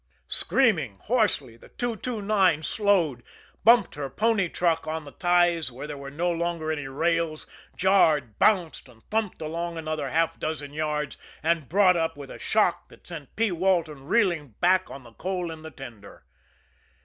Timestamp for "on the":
4.87-5.11, 14.89-15.13